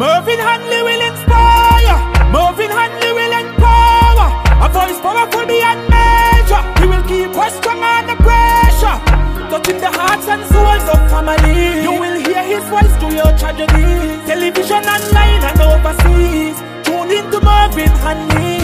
[0.00, 1.96] Mervin Hanley will inspire.
[2.32, 4.28] Mervin Hanley will empower.
[4.64, 6.62] A voice powerful beyond measure.
[6.80, 8.96] He will keep us strong under pressure.
[9.52, 11.82] Touching the hearts and souls of family.
[11.82, 14.16] You will hear his voice through your tragedy.
[14.24, 16.56] Television online and overseas.
[16.82, 18.56] Tune into Mervin Hanley.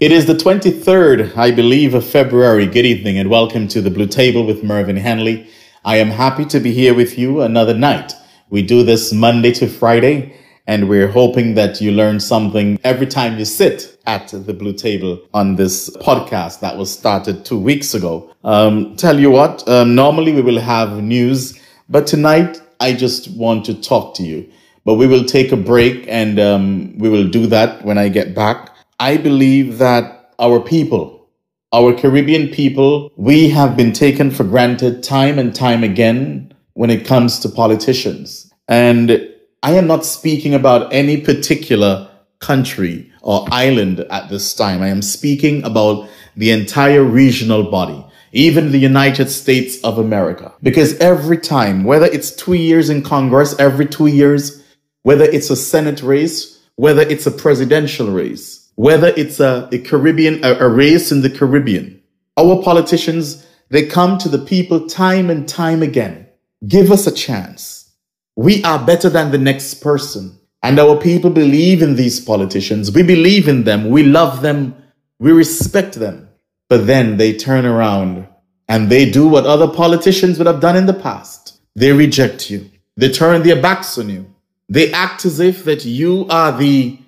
[0.00, 2.66] It is the 23rd, I believe, of February.
[2.66, 5.46] Good evening and welcome to the Blue Table with Mervin Hanley.
[5.84, 8.14] I am happy to be here with you another night.
[8.54, 10.32] We do this Monday to Friday,
[10.68, 15.18] and we're hoping that you learn something every time you sit at the Blue Table
[15.34, 18.32] on this podcast that was started two weeks ago.
[18.44, 23.64] Um, tell you what, um, normally we will have news, but tonight I just want
[23.64, 24.48] to talk to you.
[24.84, 28.36] But we will take a break and um, we will do that when I get
[28.36, 28.70] back.
[29.00, 31.28] I believe that our people,
[31.72, 37.06] our Caribbean people, we have been taken for granted time and time again when it
[37.06, 38.52] comes to politicians.
[38.68, 39.28] And
[39.62, 42.10] I am not speaking about any particular
[42.40, 44.82] country or island at this time.
[44.82, 50.52] I am speaking about the entire regional body, even the United States of America.
[50.62, 54.62] Because every time, whether it's two years in Congress, every two years,
[55.02, 60.44] whether it's a Senate race, whether it's a presidential race, whether it's a, a Caribbean,
[60.44, 62.02] a, a race in the Caribbean,
[62.36, 66.23] our politicians, they come to the people time and time again.
[66.66, 67.92] Give us a chance.
[68.36, 70.38] We are better than the next person.
[70.62, 72.90] And our people believe in these politicians.
[72.90, 73.90] We believe in them.
[73.90, 74.74] We love them.
[75.18, 76.28] We respect them.
[76.68, 78.26] But then they turn around
[78.68, 81.60] and they do what other politicians would have done in the past.
[81.76, 82.70] They reject you.
[82.96, 84.34] They turn their backs on you.
[84.68, 86.98] They act as if that you are the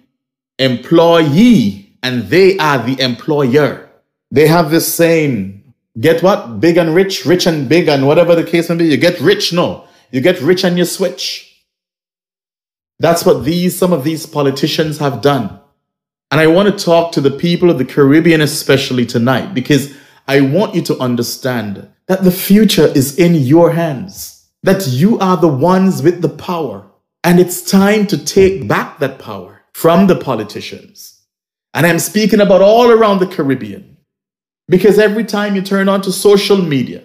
[0.59, 3.89] employee and they are the employer.
[4.31, 5.56] They have this saying,
[5.99, 6.61] get what?
[6.61, 8.87] Big and rich, rich and big, and whatever the case may be.
[8.87, 9.87] You get rich, no.
[10.11, 11.65] You get rich and you switch.
[12.99, 15.61] That's what these, some of these politicians have done.
[16.31, 19.95] And I want to talk to the people of the Caribbean, especially tonight, because
[20.27, 25.37] I want you to understand that the future is in your hands, that you are
[25.37, 26.91] the ones with the power.
[27.23, 31.21] And it's time to take back that power from the politicians.
[31.75, 33.96] And I'm speaking about all around the Caribbean.
[34.69, 37.05] Because every time you turn on to social media,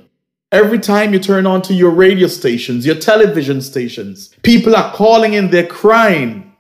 [0.52, 5.34] every time you turn on to your radio stations, your television stations, people are calling
[5.34, 6.56] in, they're crying.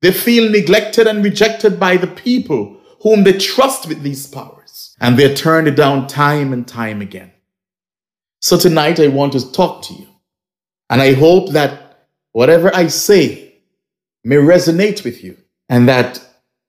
[0.00, 4.96] They feel neglected and rejected by the people whom they trust with these powers.
[5.00, 7.32] And they're turned down time and time again.
[8.40, 10.06] So tonight I want to talk to you.
[10.88, 13.54] And I hope that whatever I say
[14.24, 15.36] may resonate with you
[15.68, 16.20] and that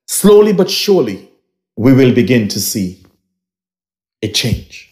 [0.07, 1.29] slowly but surely
[1.77, 3.00] we will begin to see
[4.21, 4.87] a change.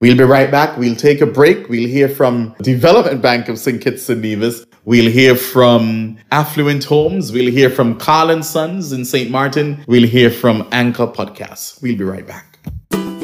[0.00, 0.76] We'll be right back.
[0.76, 1.68] We'll take a break.
[1.70, 3.80] We'll hear from Development Bank of St.
[3.80, 4.66] Kitts and Nevis.
[4.84, 7.32] We'll hear from Affluent Homes.
[7.32, 9.30] We'll hear from Carl and Sons in St.
[9.30, 9.82] Martin.
[9.88, 11.82] We'll hear from Anchor Podcasts.
[11.82, 12.58] We'll be right back.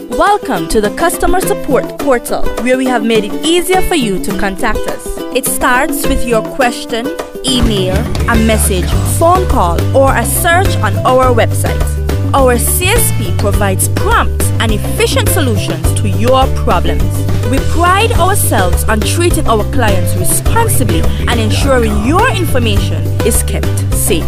[0.08, 4.38] Welcome to the customer support portal where we have made it easier for you to
[4.38, 5.06] contact us.
[5.36, 7.06] It starts with your question,
[7.46, 7.96] email,
[8.30, 12.01] a message, phone call, or a search on our website.
[12.34, 17.31] Our CSP provides prompt and efficient solutions to your problems.
[17.50, 24.24] We pride ourselves on treating our clients responsibly and ensuring your information is kept safe.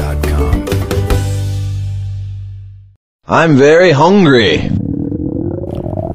[3.26, 4.70] I'm very hungry.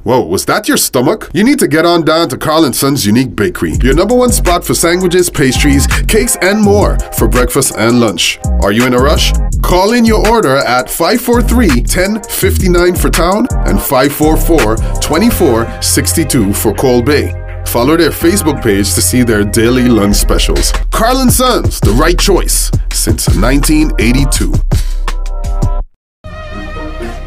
[0.05, 1.31] Whoa, was that your stomach?
[1.33, 4.31] You need to get on down to Carl & Son's Unique Bakery, your number one
[4.33, 8.39] spot for sandwiches, pastries, cakes, and more for breakfast and lunch.
[8.63, 9.33] Are you in a rush?
[9.63, 17.33] Call in your order at 543-1059 for town and 544-2462 for Cole Bay.
[17.69, 20.73] Follow their Facebook page to see their daily lunch specials.
[20.91, 24.55] Carl & Sons, the right choice since 1982.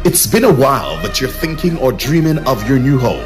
[0.04, 3.24] It's been a while that you're thinking or dreaming of your new home.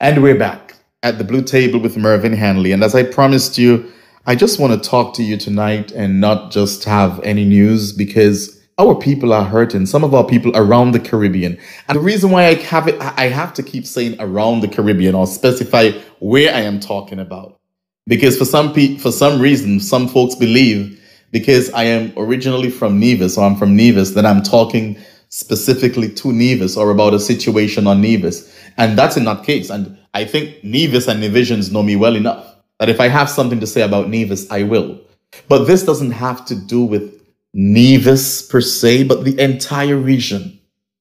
[0.00, 2.70] And we're back at the blue table with Mervin Hanley.
[2.70, 3.90] And as I promised you,
[4.26, 8.64] I just want to talk to you tonight and not just have any news because
[8.78, 9.86] our people are hurting.
[9.86, 11.58] Some of our people around the Caribbean.
[11.88, 15.16] And the reason why I have it, I have to keep saying around the Caribbean
[15.16, 17.58] or specify where I am talking about.
[18.06, 21.00] Because for some for some reason, some folks believe
[21.32, 24.96] because I am originally from Nevis or I'm from Nevis that I'm talking
[25.34, 28.56] specifically to Nevis or about a situation on Nevis.
[28.76, 29.68] And that's in that case.
[29.68, 33.58] And I think Nevis and Nevisians know me well enough that if I have something
[33.58, 35.00] to say about Nevis, I will.
[35.48, 37.20] But this doesn't have to do with
[37.52, 40.60] Nevis per se, but the entire region.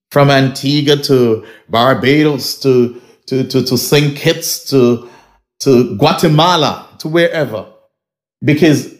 [0.09, 4.17] From Antigua to Barbados to, to, to, to St.
[4.17, 5.11] Kitts to,
[5.59, 7.67] to Guatemala to wherever.
[8.43, 8.95] Because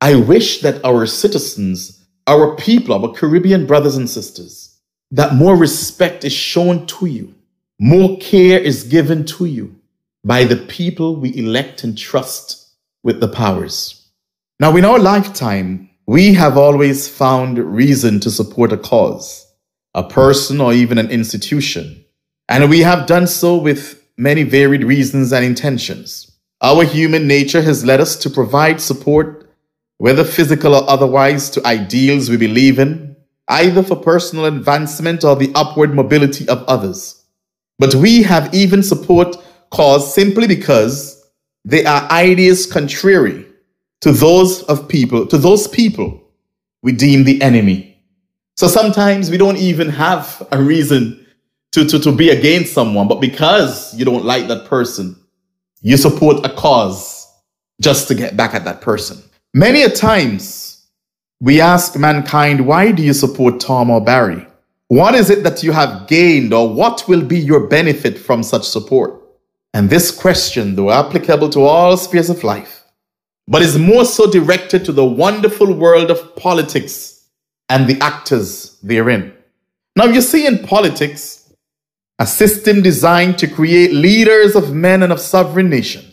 [0.00, 1.95] I wish that our citizens,
[2.26, 4.78] our people, our Caribbean brothers and sisters,
[5.10, 7.34] that more respect is shown to you,
[7.78, 9.76] more care is given to you
[10.24, 12.70] by the people we elect and trust
[13.04, 14.08] with the powers.
[14.58, 19.46] Now, in our lifetime, we have always found reason to support a cause,
[19.94, 22.04] a person, or even an institution.
[22.48, 26.32] And we have done so with many varied reasons and intentions.
[26.62, 29.35] Our human nature has led us to provide support,
[29.98, 33.16] whether physical or otherwise, to ideals we believe in,
[33.48, 37.24] either for personal advancement or the upward mobility of others.
[37.78, 39.36] But we have even support
[39.70, 41.24] cause simply because
[41.64, 43.46] they are ideas contrary
[44.00, 46.22] to those of people, to those people
[46.82, 47.98] we deem the enemy.
[48.56, 51.26] So sometimes we don't even have a reason
[51.72, 55.16] to, to, to be against someone, but because you don't like that person,
[55.82, 57.26] you support a cause
[57.80, 59.22] just to get back at that person.
[59.58, 60.86] Many a times
[61.40, 64.46] we ask mankind, why do you support Tom or Barry?
[64.88, 68.68] What is it that you have gained or what will be your benefit from such
[68.68, 69.18] support?
[69.72, 72.84] And this question, though applicable to all spheres of life,
[73.48, 77.26] but is more so directed to the wonderful world of politics
[77.70, 79.32] and the actors therein.
[79.96, 81.50] Now, you see, in politics,
[82.18, 86.05] a system designed to create leaders of men and of sovereign nations,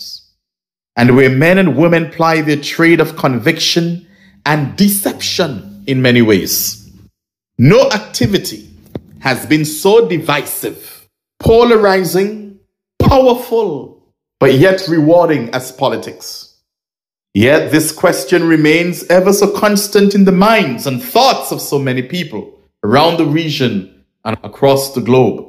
[0.95, 4.07] and where men and women ply their trade of conviction
[4.45, 6.91] and deception in many ways.
[7.57, 8.69] No activity
[9.19, 11.07] has been so divisive,
[11.39, 12.59] polarizing,
[12.99, 14.03] powerful,
[14.39, 16.57] but yet rewarding as politics.
[17.33, 22.03] Yet this question remains ever so constant in the minds and thoughts of so many
[22.03, 25.47] people around the region and across the globe.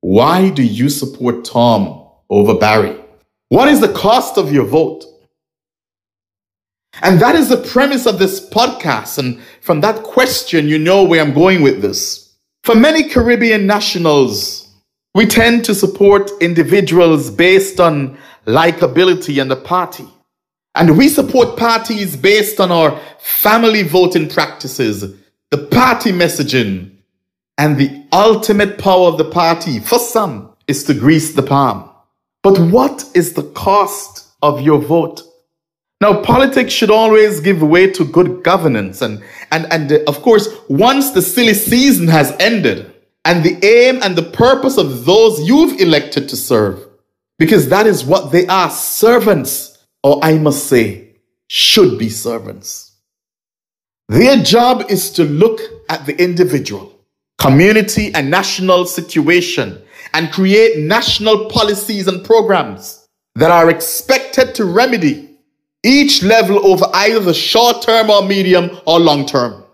[0.00, 3.01] Why do you support Tom over Barry?
[3.52, 5.04] What is the cost of your vote?
[7.02, 9.18] And that is the premise of this podcast.
[9.18, 12.34] And from that question, you know where I'm going with this.
[12.64, 14.74] For many Caribbean nationals,
[15.14, 20.08] we tend to support individuals based on likability and the party.
[20.74, 25.14] And we support parties based on our family voting practices,
[25.50, 26.90] the party messaging,
[27.58, 31.90] and the ultimate power of the party for some is to grease the palm.
[32.42, 35.22] But what is the cost of your vote?
[36.00, 39.02] Now, politics should always give way to good governance.
[39.02, 39.22] And,
[39.52, 42.92] and, and uh, of course, once the silly season has ended
[43.24, 46.84] and the aim and the purpose of those you've elected to serve,
[47.38, 49.72] because that is what they are servants
[50.02, 51.14] or I must say,
[51.48, 52.96] should be servants.
[54.08, 56.98] Their job is to look at the individual,
[57.38, 59.81] community, and national situation
[60.14, 65.30] and create national policies and programs that are expected to remedy
[65.82, 69.64] each level over either the short term or medium or long term.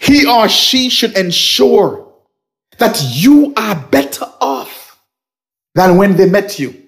[0.00, 2.12] He or she should ensure
[2.78, 5.00] that you are better off
[5.74, 6.82] than when they met you.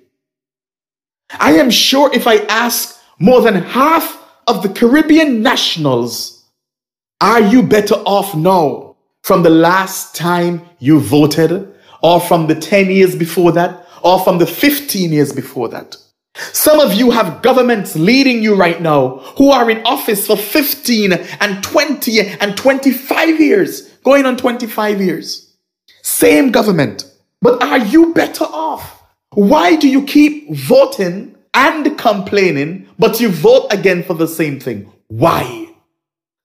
[1.39, 4.17] I am sure if I ask more than half
[4.47, 6.45] of the Caribbean nationals,
[7.21, 12.91] are you better off now from the last time you voted, or from the 10
[12.91, 15.97] years before that, or from the 15 years before that?
[16.53, 21.13] Some of you have governments leading you right now who are in office for 15
[21.13, 25.57] and 20 and 25 years, going on 25 years.
[26.03, 27.11] Same government.
[27.43, 29.03] But are you better off?
[29.31, 34.93] Why do you keep voting and complaining, but you vote again for the same thing?
[35.09, 35.69] Why?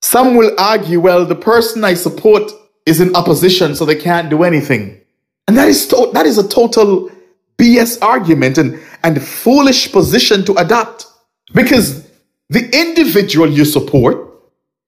[0.01, 2.51] Some will argue, well, the person I support
[2.85, 4.99] is in opposition, so they can't do anything.
[5.47, 7.11] And that is, to- that is a total
[7.57, 11.07] BS argument and, and foolish position to adopt.
[11.53, 12.09] Because
[12.49, 14.29] the individual you support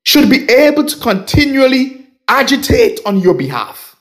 [0.04, 3.96] should be able to continually agitate on your behalf.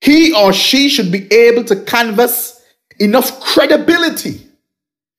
[0.00, 2.62] He or she should be able to canvass
[2.98, 4.40] enough credibility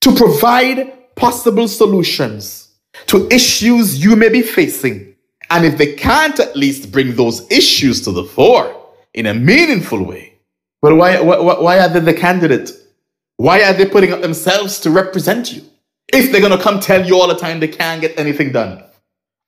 [0.00, 2.68] to provide possible solutions
[3.06, 5.14] to issues you may be facing.
[5.50, 8.74] And if they can't at least bring those issues to the fore
[9.14, 10.25] in a meaningful way,
[10.86, 12.70] well, why, why, why are they the candidate?
[13.38, 15.62] Why are they putting up themselves to represent you?
[16.12, 18.84] If they're going to come tell you all the time they can't get anything done.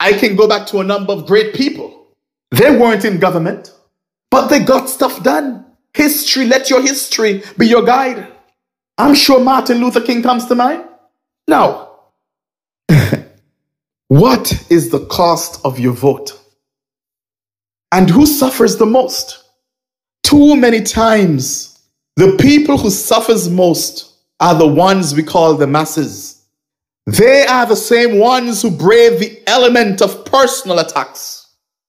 [0.01, 2.09] I can go back to a number of great people.
[2.51, 3.73] They weren't in government,
[4.33, 5.65] but they got stuff done.
[5.95, 8.27] History, let your history be your guide.
[8.97, 10.85] I'm sure Martin Luther King comes to mind.
[11.47, 12.01] Now,
[14.09, 16.33] what is the cost of your vote?
[17.93, 19.48] And who suffers the most?
[20.29, 21.81] Too many times,
[22.17, 26.45] the people who suffers most are the ones we call the masses.
[27.07, 31.47] They are the same ones who brave the element of personal attacks.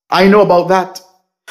[0.10, 1.02] I know about that.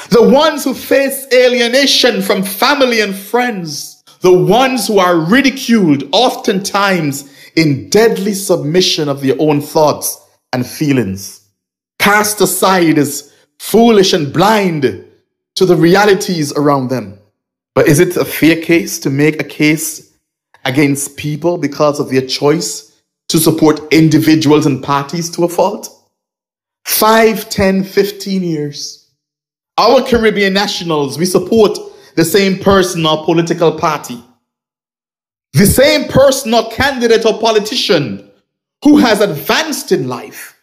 [0.09, 4.03] The ones who face alienation from family and friends.
[4.21, 11.47] The ones who are ridiculed, oftentimes in deadly submission of their own thoughts and feelings.
[11.99, 15.05] Cast aside as foolish and blind
[15.59, 17.19] to the realities around them.
[17.75, 20.17] But is it a fair case to make a case
[20.65, 25.89] against people because of their choice to support individuals and parties to a fault?
[26.85, 29.11] Five, ten, fifteen years.
[29.79, 31.77] Our Caribbean nationals, we support
[32.15, 34.23] the same person or political party.
[35.55, 38.31] The same person or candidate or politician
[38.85, 40.57] who has advanced in life,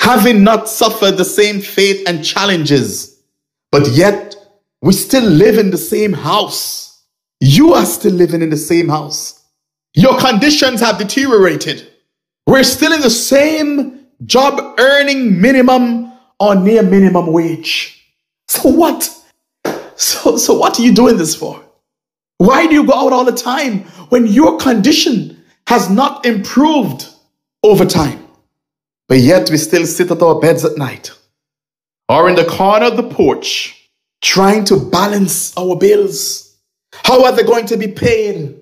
[0.00, 3.18] having not suffered the same fate and challenges
[3.70, 4.27] but yet,
[4.80, 7.02] we still live in the same house.
[7.40, 9.44] You are still living in the same house.
[9.94, 11.88] Your conditions have deteriorated.
[12.46, 18.04] We're still in the same job earning minimum or near minimum wage.
[18.48, 19.14] So what?
[19.96, 21.60] So, so what are you doing this for?
[22.36, 23.80] Why do you go out all the time
[24.10, 27.08] when your condition has not improved
[27.64, 28.24] over time?
[29.08, 31.10] But yet we still sit at our beds at night
[32.08, 33.77] or in the corner of the porch
[34.22, 36.56] trying to balance our bills.
[36.92, 38.60] How are they going to be paid?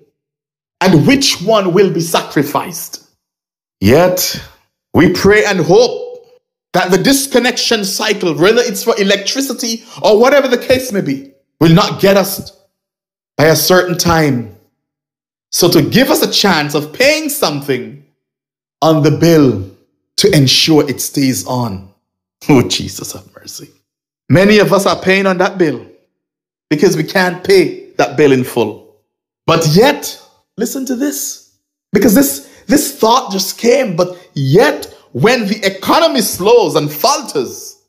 [0.80, 3.08] And which one will be sacrificed?
[3.80, 4.42] Yet,
[4.94, 6.28] we pray and hope
[6.72, 11.72] that the disconnection cycle, whether it's for electricity or whatever the case may be, will
[11.72, 12.52] not get us
[13.36, 14.56] by a certain time.
[15.50, 18.04] So, to give us a chance of paying something
[18.82, 19.70] on the bill
[20.18, 21.92] to ensure it stays on.
[22.48, 23.70] Oh, Jesus have mercy.
[24.28, 25.86] Many of us are paying on that bill
[26.68, 28.96] because we can't pay that bill in full.
[29.46, 30.20] But yet,
[30.56, 31.56] listen to this,
[31.92, 37.82] because this, this thought just came, but yet, when the economy slows and falters,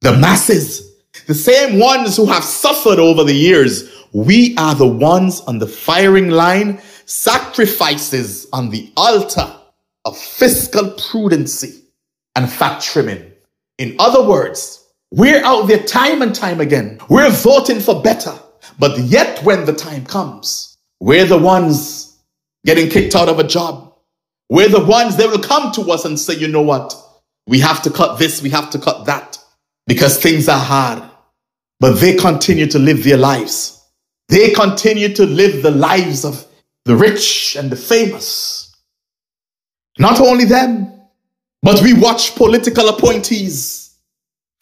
[0.00, 0.96] the masses,
[1.26, 5.66] the same ones who have suffered over the years, we are the ones on the
[5.66, 9.50] firing line, sacrifices on the altar
[10.04, 11.80] of fiscal prudency
[12.34, 13.32] and fat trimming.
[13.78, 14.83] In other words,
[15.16, 16.98] we're out there time and time again.
[17.08, 18.36] We're voting for better.
[18.80, 22.18] But yet, when the time comes, we're the ones
[22.66, 23.94] getting kicked out of a job.
[24.50, 26.94] We're the ones that will come to us and say, you know what?
[27.46, 29.38] We have to cut this, we have to cut that
[29.86, 31.02] because things are hard.
[31.78, 33.86] But they continue to live their lives.
[34.28, 36.44] They continue to live the lives of
[36.86, 38.74] the rich and the famous.
[39.98, 40.92] Not only them,
[41.62, 43.83] but we watch political appointees,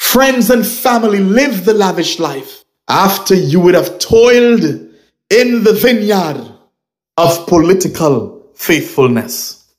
[0.03, 4.65] friends and family live the lavish life after you would have toiled
[5.31, 6.53] in the vineyard
[7.17, 9.73] of political faithfulness.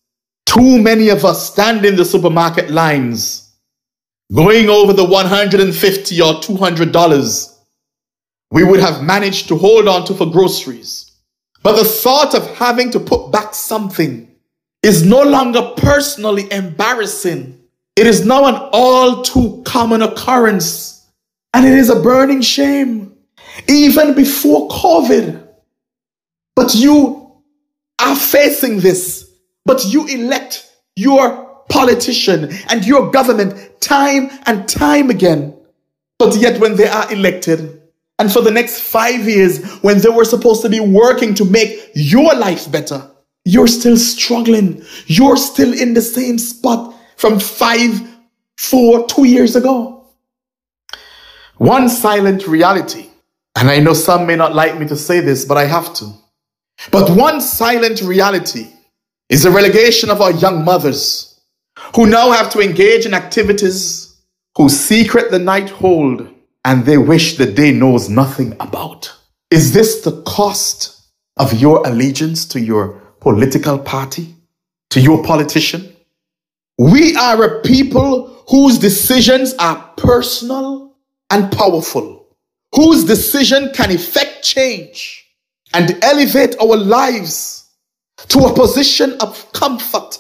[0.46, 3.54] Too many of us stand in the supermarket lines
[4.34, 7.50] going over the 150 or 200 dollars
[8.50, 11.12] we would have managed to hold on to for groceries.
[11.64, 14.30] But the thought of having to put back something
[14.84, 17.63] is no longer personally embarrassing.
[17.96, 21.06] It is now an all too common occurrence.
[21.54, 23.16] And it is a burning shame,
[23.70, 25.48] even before COVID.
[26.56, 27.32] But you
[28.00, 29.32] are facing this
[29.66, 35.56] But you elect your politician and your government time and time again.
[36.20, 37.82] But yet, when they are elected,
[38.20, 41.92] and for the next five years, when they were supposed to be working to make
[41.96, 43.10] your life better,
[43.46, 44.84] you're still struggling.
[45.08, 46.93] You're still in the same spot
[47.24, 48.02] from five,
[48.58, 50.08] four, two years ago.
[51.56, 53.06] One silent reality,
[53.58, 56.12] and I know some may not like me to say this, but I have to.
[56.92, 58.68] But one silent reality
[59.30, 61.40] is the relegation of our young mothers
[61.96, 64.22] who now have to engage in activities
[64.58, 66.28] whose secret the night hold
[66.66, 69.10] and they wish the day knows nothing about.
[69.50, 71.02] Is this the cost
[71.38, 74.36] of your allegiance to your political party,
[74.90, 75.93] to your politician?
[76.84, 80.98] We are a people whose decisions are personal
[81.30, 82.36] and powerful,
[82.76, 85.26] whose decision can effect change
[85.74, 87.72] and elevate our lives
[88.28, 90.20] to a position of comfort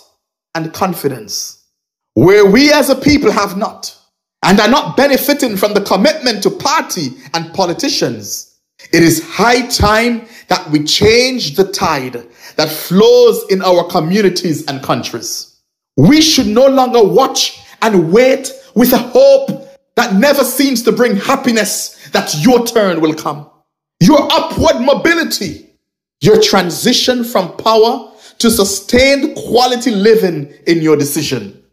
[0.55, 1.65] and confidence,
[2.13, 3.93] where we as a people have not
[4.41, 8.57] and are not benefiting from the commitment to party and politicians.
[8.93, 14.81] It is high time that we change the tide that flows in our communities and
[14.81, 15.52] countries.
[15.97, 21.15] We should no longer watch and wait with a hope that never seems to bring
[21.15, 23.49] happiness that your turn will come.
[23.99, 25.69] Your upward mobility,
[26.21, 31.63] your transition from power to sustained quality living in your decision.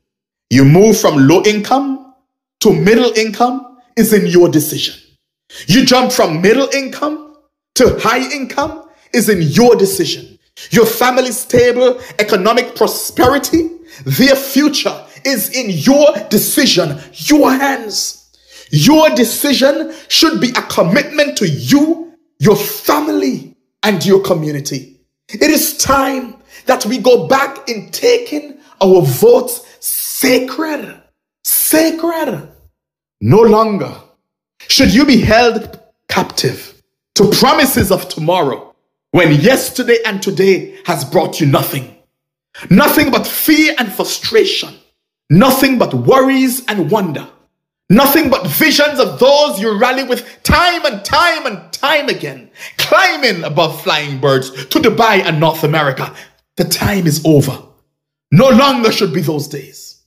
[0.50, 2.14] You move from low income
[2.60, 5.00] to middle income is in your decision.
[5.66, 7.36] You jump from middle income
[7.76, 10.38] to high income is in your decision.
[10.70, 13.70] Your family's stable economic prosperity,
[14.04, 18.16] their future is in your decision, your hands.
[18.70, 25.00] Your decision should be a commitment to you, your family, and your community.
[25.28, 31.00] It is time that we go back in taking our votes sacred.
[31.44, 32.48] Sacred.
[33.20, 33.94] No longer
[34.68, 36.82] should you be held captive
[37.14, 38.74] to promises of tomorrow
[39.10, 41.96] when yesterday and today has brought you nothing.
[42.68, 44.74] Nothing but fear and frustration.
[45.30, 47.28] Nothing but worries and wonder.
[47.88, 53.42] Nothing but visions of those you rally with time and time and time again, climbing
[53.42, 56.14] above flying birds to Dubai and North America.
[56.56, 57.62] The time is over.
[58.30, 60.02] No longer should be those days.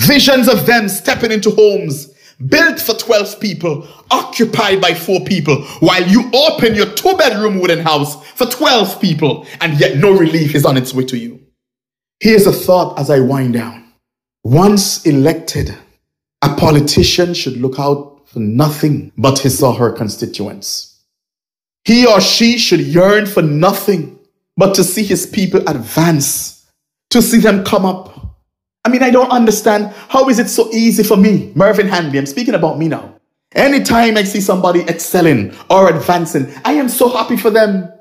[0.00, 2.14] Visions of them stepping into homes
[2.48, 7.80] built for 12 people, occupied by four people, while you open your two bedroom wooden
[7.80, 11.40] house for 12 people, and yet no relief is on its way to you.
[12.20, 13.92] Here's a thought as I wind down.
[14.42, 15.76] Once elected,
[16.42, 21.02] a politician should look out for nothing but his or her constituents.
[21.84, 24.18] He or she should yearn for nothing
[24.56, 26.66] but to see his people advance,
[27.10, 28.36] to see them come up.
[28.84, 32.26] I mean, I don't understand how is it so easy for me, Mervin Hanley, I'm
[32.26, 33.13] speaking about me now.
[33.54, 37.92] Anytime I see somebody excelling or advancing, I am so happy for them.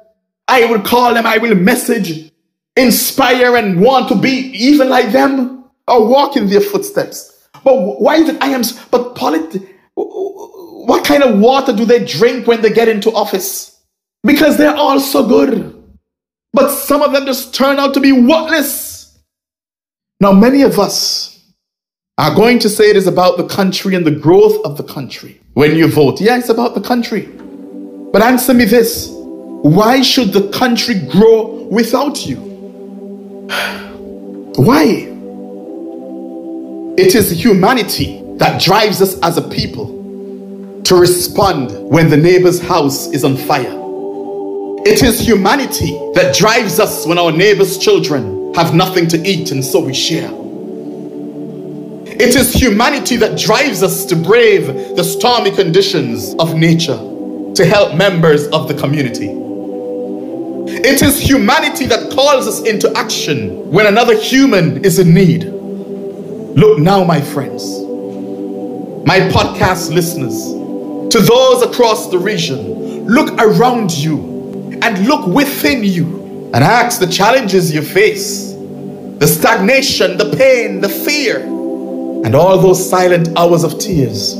[0.47, 2.31] I will call them, I will message,
[2.75, 7.47] inspire and want to be even like them or walk in their footsteps.
[7.63, 9.61] But why is it I am, but polit,
[9.95, 13.79] what kind of water do they drink when they get into office?
[14.23, 15.81] Because they're all so good.
[16.51, 19.17] But some of them just turn out to be worthless.
[20.19, 21.39] Now, many of us
[22.17, 25.41] are going to say it is about the country and the growth of the country
[25.53, 26.21] when you vote.
[26.21, 27.29] Yeah, it's about the country.
[28.11, 32.37] But answer me this why should the country grow without you?
[34.55, 35.09] Why?
[36.97, 43.07] It is humanity that drives us as a people to respond when the neighbor's house
[43.07, 43.79] is on fire.
[44.85, 49.63] It is humanity that drives us when our neighbor's children have nothing to eat and
[49.63, 50.42] so we share.
[52.19, 56.97] It is humanity that drives us to brave the stormy conditions of nature
[57.55, 59.29] to help members of the community.
[60.67, 65.45] It is humanity that calls us into action when another human is in need.
[65.45, 67.63] Look now, my friends,
[69.07, 70.51] my podcast listeners,
[71.11, 77.07] to those across the region, look around you and look within you and ask the
[77.07, 81.39] challenges you face, the stagnation, the pain, the fear,
[82.23, 84.37] and all those silent hours of tears.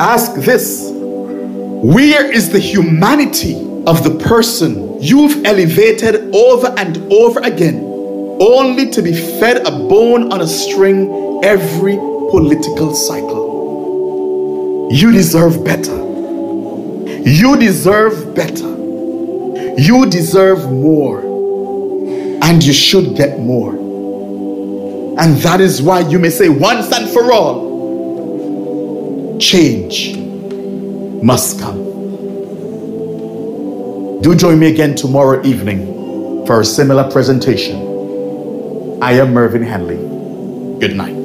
[0.00, 3.54] Ask this where is the humanity
[3.86, 7.86] of the person you've elevated over and over again?
[8.40, 11.96] only to be fed a bone on a string every
[12.30, 14.88] political cycle.
[14.90, 15.96] You deserve better.
[17.24, 18.68] You deserve better.
[19.78, 21.24] You deserve more.
[22.42, 23.85] and you should get more.
[25.18, 27.66] And that is why you may say once and for all,
[29.38, 30.16] change
[31.22, 31.84] must come.
[34.20, 37.76] Do join me again tomorrow evening for a similar presentation.
[39.02, 39.96] I am Mervin Hanley.
[40.80, 41.15] Good night.